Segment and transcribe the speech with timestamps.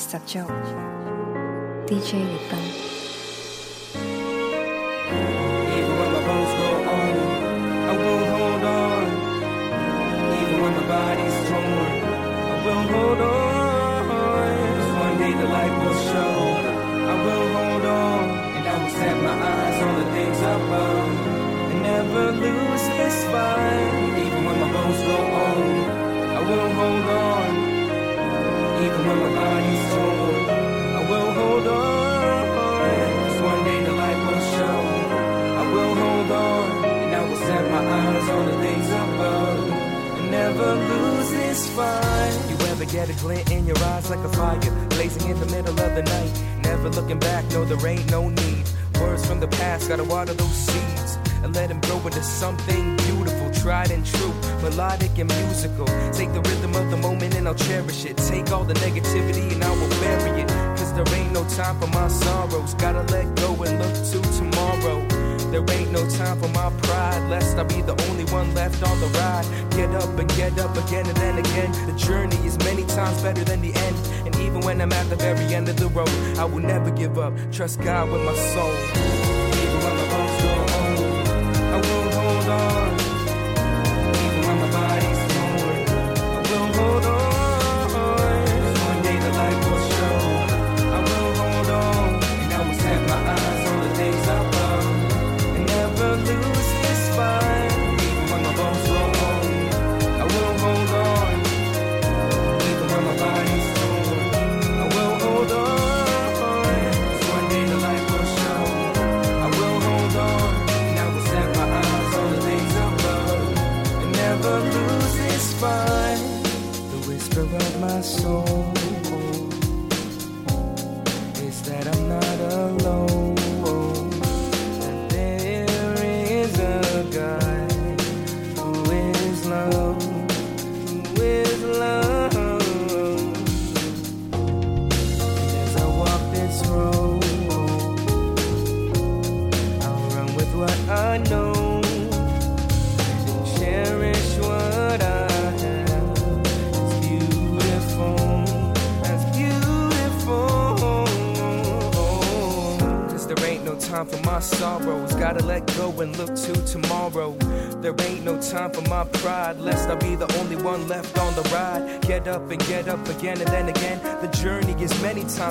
[0.00, 0.38] 十足，
[1.86, 2.56] DJ 月斌。
[5.76, 7.14] Even when my bones go on,
[7.86, 9.04] I will hold on.
[10.40, 11.92] Even when my body's torn,
[12.52, 14.08] I will hold on.
[14.08, 16.34] 'Cause one day the light will show.
[17.12, 18.22] I will hold on,
[18.56, 21.12] and I will set my eyes on the things above,
[21.70, 23.92] and never lose this fight.
[24.24, 25.60] Even when my bones go on,
[26.34, 27.39] I will hold on.
[42.91, 44.59] get a glint in your eyes like a fire,
[44.89, 46.43] blazing in the middle of the night?
[46.63, 48.65] Never looking back, no, there ain't no need.
[48.99, 53.40] Words from the past, gotta water those seeds and let them grow into something beautiful,
[53.61, 55.85] tried and true, melodic and musical.
[56.11, 58.17] Take the rhythm of the moment and I'll cherish it.
[58.17, 60.49] Take all the negativity and I will bury it.
[60.77, 62.73] Cause there ain't no time for my sorrows.
[62.73, 65.05] Gotta let go and look to tomorrow.
[65.51, 68.99] There ain't no time for my pride, lest I be the only one left on
[68.99, 69.45] the ride.
[69.71, 71.71] Get up and get up again and then again.
[71.85, 73.95] The journey is many times better than the end.
[74.25, 77.19] And even when I'm at the very end of the road, I will never give
[77.19, 77.33] up.
[77.51, 78.73] Trust God with my soul.
[79.61, 81.27] Even when my bones go old,
[81.75, 83.00] I will hold on.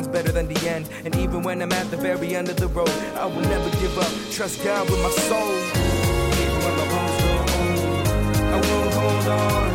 [0.00, 0.88] Times better than the end.
[1.05, 3.99] And even when I'm at the very end of the road, I will never give
[3.99, 4.12] up.
[4.33, 5.53] Trust God with my soul.
[6.43, 8.09] Even when my bones go old,
[8.55, 9.71] I will hold on.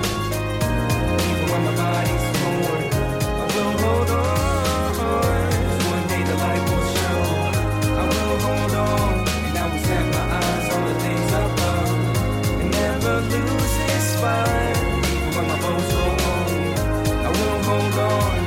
[1.30, 2.84] Even when my body's torn,
[3.42, 4.92] I will hold on.
[5.94, 7.20] One day the light will show.
[8.02, 9.14] I will hold on,
[9.48, 11.92] and I will set my eyes on the things above,
[12.62, 14.78] and never lose this fight.
[15.14, 16.50] Even when my bones grow old,
[17.26, 18.45] I will hold on.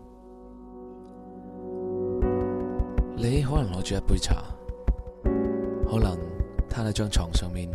[3.23, 4.43] 你可能攞住一杯茶，
[5.87, 6.17] 可能
[6.67, 7.69] 摊喺張床上面，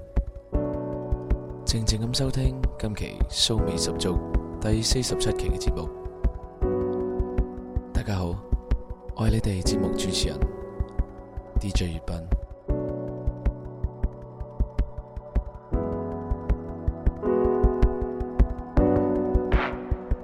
[1.64, 4.18] 靜靜咁收聽今期騷味十足
[4.60, 5.88] 第四十七期嘅節目。
[7.92, 8.34] 大家好，
[9.14, 10.36] 我系你哋節目主持人
[11.60, 12.16] DJ 月斌。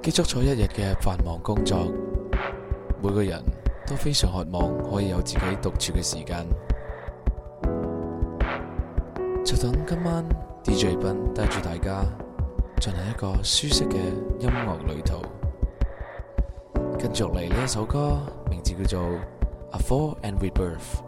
[0.03, 1.87] 結束咗一日嘅繁忙工作，
[3.01, 3.41] 每個人
[3.87, 6.47] 都非常渴望可以有自己独处嘅时间。
[9.45, 10.25] 就等今晚
[10.63, 12.05] DJ 斌带住大家
[12.81, 13.97] 进行一个舒适嘅
[14.39, 15.17] 音乐旅途。
[16.99, 19.09] 跟住嚟呢一首歌，名字叫做
[19.73, 21.01] 《A Fall and Rebirth》。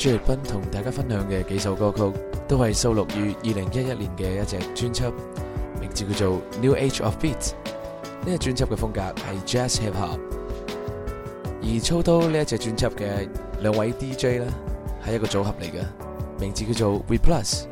[0.00, 2.10] 期 DJ 月斌同大家分享嘅几首歌曲，
[2.48, 5.02] 都系收录于二零一一年嘅一只专辑，
[5.78, 7.50] 名字叫做《New Age of Beats》。
[8.24, 9.14] 呢個專輯嘅风格
[9.44, 10.18] 系 Jazz Hip Hop，
[11.62, 13.28] 而操刀呢一只专辑嘅
[13.60, 14.46] 两位 DJ 呢，
[15.04, 15.84] 系一个组合嚟嘅，
[16.40, 17.64] 名字叫做 We Plus。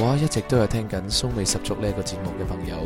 [0.00, 2.76] 果一直都有聽緊騷味十足呢一個節目嘅朋友，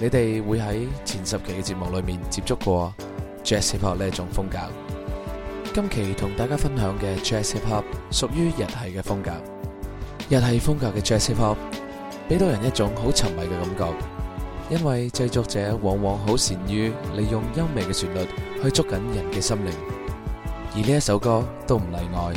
[0.00, 2.94] 你哋會喺前十期嘅節目裏面接觸過
[3.44, 4.58] Jazz Hip Hop 呢一種風格。
[5.74, 9.32] 今期同大家分享嘅 Jazz Hip Hop 屬於日系嘅風格，
[10.30, 11.56] 日系風格嘅 Jazz Hip Hop
[12.26, 13.94] 俾到人一種好沉迷嘅感覺，
[14.76, 18.26] 因為製作者往往好善於利用優美嘅旋律
[18.62, 19.72] 去捉緊人嘅心靈，
[20.74, 22.32] 而呢一首歌都唔例外。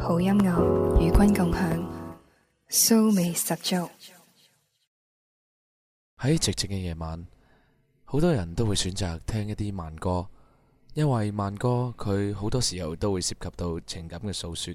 [0.00, 1.86] 好音樂與君共享，
[2.70, 3.76] 騷味十足。
[6.16, 7.26] 喺寂静嘅夜晚，
[8.04, 10.26] 好多人都會選擇聽一啲慢歌，
[10.94, 14.74] 因為慢歌佢好多時候都會涉及到情感嘅訴說。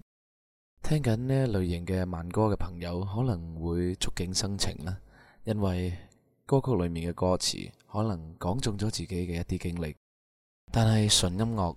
[0.84, 4.96] 聽緊呢一類型嘅慢歌嘅朋友可能會觸景生情啦，
[5.44, 5.98] 因為
[6.46, 9.96] 歌曲裏面嘅歌詞可能講中咗自己嘅一啲經歷。
[10.72, 11.76] 但係純音樂，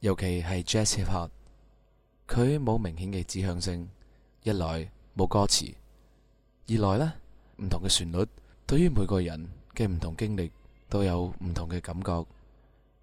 [0.00, 1.30] 尤其係 Jazz Hip Hop，
[2.29, 3.87] 佢冇明顯嘅指向性，
[4.43, 5.73] 一來冇歌詞，
[6.67, 7.13] 二來呢，
[7.57, 8.25] 唔同嘅旋律。
[8.67, 10.49] 對於每個人嘅唔同經歷
[10.89, 12.25] 都有唔同嘅感覺，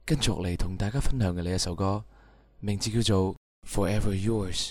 [0.05, 2.03] 跟住嚟同大家分享嘅呢一首歌，
[2.61, 3.35] 名字叫做《
[3.69, 4.71] Forever Yours》。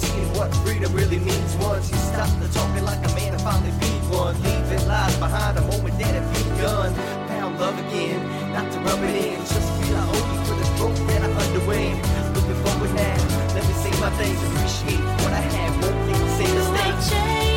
[0.00, 3.72] Seeing what freedom really means once you stop the talking like a man and finally
[3.80, 4.34] be one.
[4.42, 6.94] Leaving lies behind a moment that had begun.
[7.28, 8.20] Found love again,
[8.52, 9.38] not to rub it in.
[9.40, 12.00] Just feel I owe you for the growth that I underwent.
[12.34, 13.18] Looking forward now,
[13.54, 14.40] let me say my things.
[14.48, 17.49] Appreciate what I have, won't make the same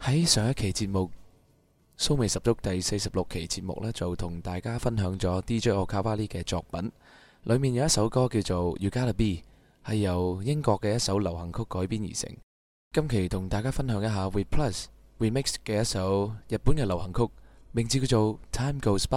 [0.00, 1.10] 喺上一期節目
[2.02, 6.90] 《蘇味十足》第四十六期節目呢，就同大家分享咗 DJ 奧卡巴利嘅作品，
[7.42, 9.24] 里面有一首歌叫做《You Gotta Be》，
[9.84, 12.36] 係由英國嘅一首流行曲改編而成。
[12.94, 14.86] 今期同大家分享一下 We Plus
[15.18, 17.28] Remix 嘅一首日本嘅流行曲，
[17.72, 19.16] 名字叫做《Time Goes By》，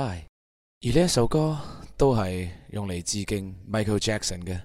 [0.82, 1.58] 而呢一首歌
[1.96, 4.62] 都係用嚟致敬 Michael Jackson 嘅。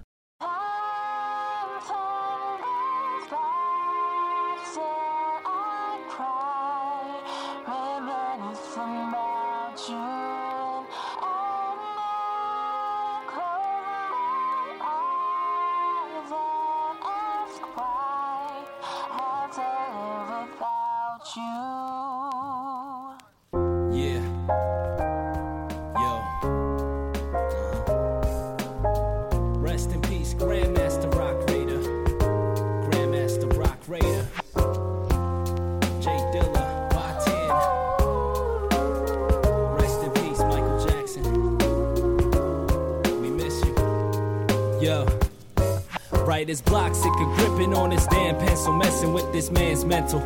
[46.37, 50.23] Right as block, sick of gripping on his damn pencil, messing with this man's mental.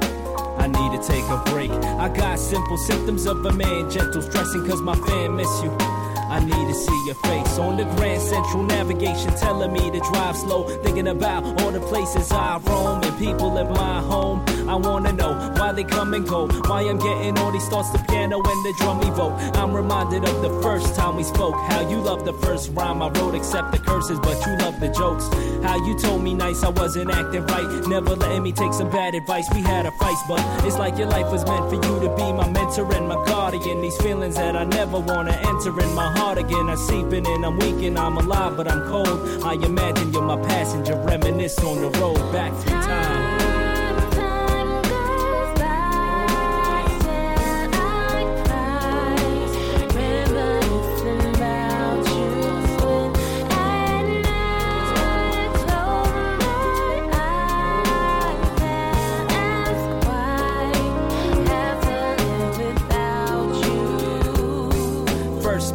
[0.58, 1.72] I need to take a break.
[1.72, 5.72] I got simple symptoms of a man gentle, stressing cause my fan miss you.
[5.80, 10.36] I need to see your face on the Grand Central navigation, telling me to drive
[10.36, 10.68] slow.
[10.84, 14.44] Thinking about all the places I roam and people in my home.
[14.72, 16.48] I wanna know why they come and go.
[16.48, 19.34] Why I'm getting all these thoughts, the piano and the drum evoke.
[19.58, 21.56] I'm reminded of the first time we spoke.
[21.68, 24.88] How you loved the first rhyme I wrote, except the curses, but you love the
[24.88, 25.28] jokes.
[25.62, 27.86] How you told me nice, I wasn't acting right.
[27.86, 29.46] Never letting me take some bad advice.
[29.54, 32.32] We had a fight, but it's like your life was meant for you to be
[32.32, 33.82] my mentor and my guardian.
[33.82, 36.70] These feelings that I never wanna enter in my heart again.
[36.70, 39.44] I'm seeping in, I'm weak and I'm alive, but I'm cold.
[39.44, 42.72] I imagine you're my passenger, reminisce on the road back through.
[42.72, 43.21] Time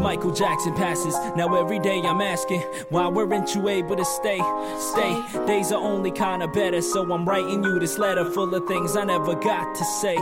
[0.07, 1.17] Michael Jackson passes.
[1.35, 2.61] Now every day I'm asking,
[2.91, 4.39] why weren't you able to stay?
[4.79, 5.21] Stay.
[5.49, 9.03] Days are only kinda better, so I'm writing you this letter full of things I
[9.03, 10.17] never got to say.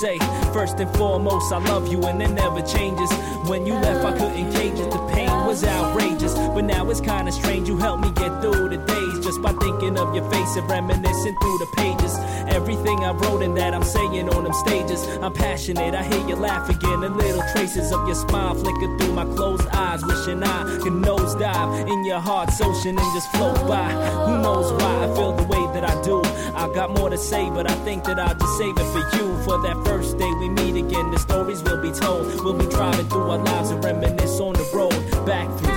[0.00, 0.18] Say,
[0.52, 3.12] first and foremost, I love you and it never changes.
[3.46, 4.90] When you left, I couldn't cage it.
[4.90, 7.68] The pain was outrageous, but now it's kinda strange.
[7.68, 11.36] You helped me get through the days just by thinking of your face and reminiscing
[11.40, 12.18] through the pages.
[12.48, 15.06] Everything I wrote and that I'm saying on them stages.
[15.22, 17.04] I'm passionate, I hear you laugh again.
[17.04, 20.04] And little traces of your smile flicker through my closed eyes.
[20.04, 23.90] Wishing I could nosedive in your heart's ocean and just float by.
[24.26, 26.22] Who knows why I feel the way that I do?
[26.54, 29.26] I got more to say, but I think that I'll just save it for you.
[29.44, 32.26] For that first day we meet again, the stories will be told.
[32.44, 35.67] We'll be driving through our lives and reminisce on the road back through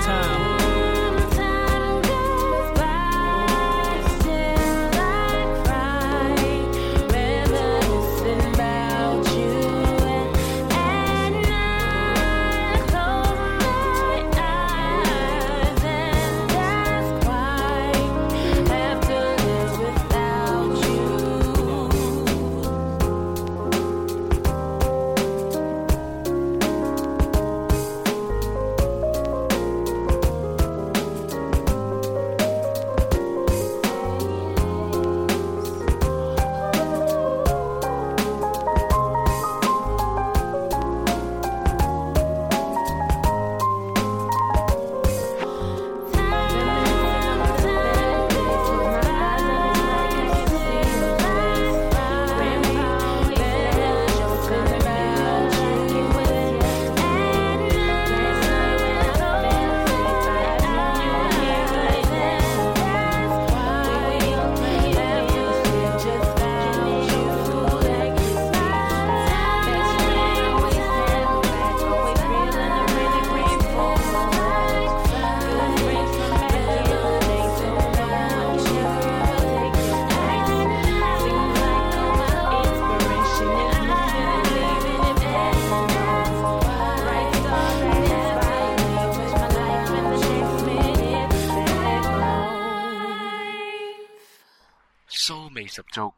[95.62, 96.12] 味十足，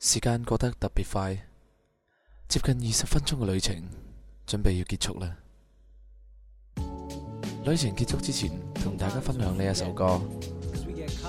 [0.00, 1.36] 時間過得特別快，
[2.48, 3.76] 接近二十分鐘嘅旅程，
[4.46, 5.36] 準備要結束啦。
[7.66, 10.18] 旅程結束之前，同大家分享呢一首歌，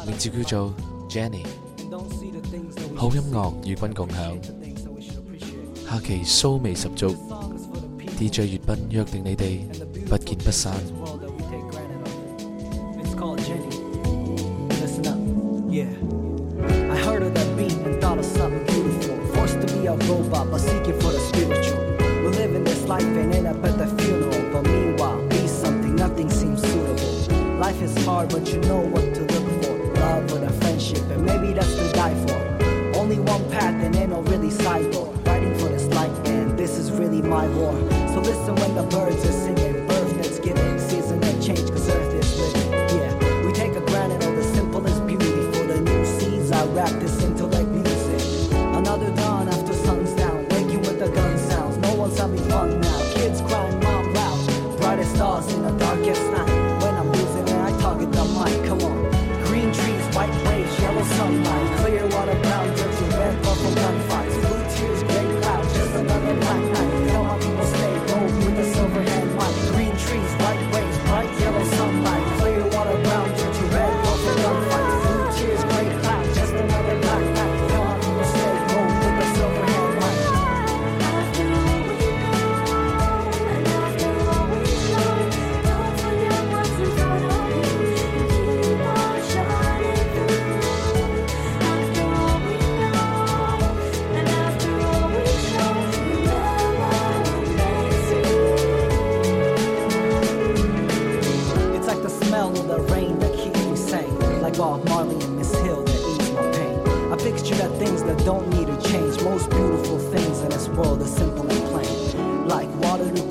[0.07, 0.73] 名字叫做
[1.09, 1.45] Jenny，
[2.95, 4.39] 好音樂與君共享。
[5.89, 7.09] 下期騷味十足
[8.17, 9.67] ，DJ 粵斌約定你哋
[10.07, 10.73] 不見不散。
[20.45, 21.79] But seeking for the spiritual.
[21.99, 24.51] We're living this life and end up at the funeral.
[24.51, 27.57] But meanwhile, be something, nothing seems suitable.
[27.57, 29.75] Life is hard, but you know what to look for.
[29.99, 32.97] Love with a friendship, and maybe that's to die for.
[32.97, 35.13] Only one path and ain't no really sidewalk.
[35.25, 37.73] Fighting for this life, and this is really my war.
[38.13, 39.68] So listen when the birds are singing,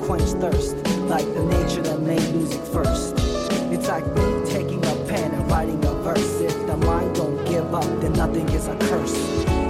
[0.09, 3.13] quench thirst, like the nature that made music first.
[3.71, 6.41] It's like me taking a pen and writing a verse.
[6.41, 9.13] If the mind don't give up, then nothing is a curse.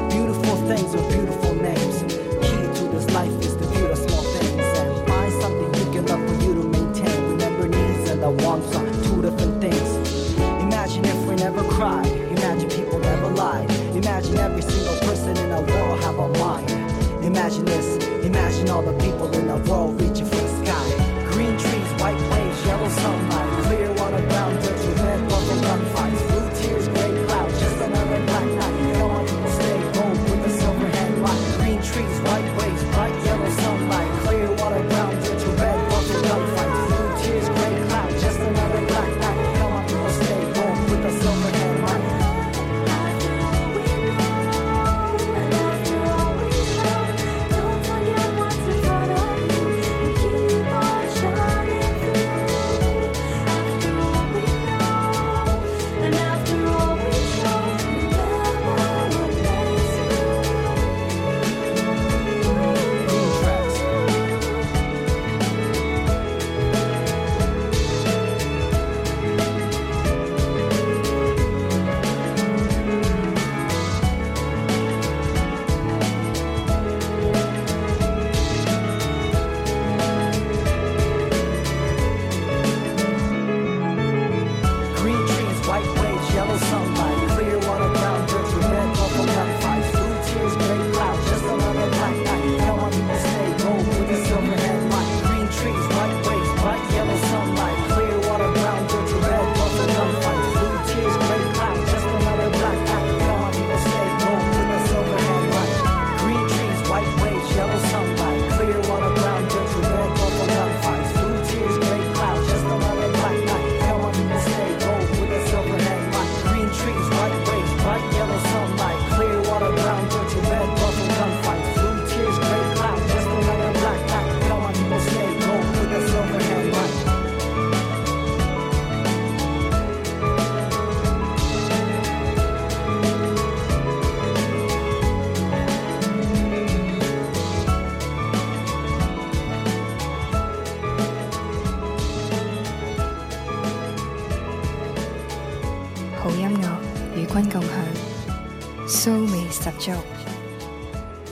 [0.08, 2.04] Beautiful things with beautiful names.
[2.46, 6.24] Key to this life is to view the small things and find something big love
[6.30, 7.22] for you to maintain.
[7.36, 9.90] Remember needs and the wants are two different things.
[10.64, 12.08] Imagine if we never cried.
[12.08, 13.70] Imagine people never lied.
[13.94, 16.72] Imagine every single person in the world have a mind.
[17.26, 17.99] Imagine this.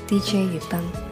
[0.07, 1.06] DJ 粤宾。